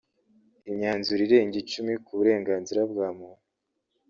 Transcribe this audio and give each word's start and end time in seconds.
imyanzuro 0.69 1.19
irenga 1.27 1.55
icumi 1.63 1.93
ku 2.05 2.11
burenganzira 2.19 2.81
bwa 2.91 3.07
muntu 3.17 3.43